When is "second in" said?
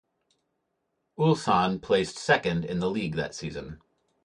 2.17-2.79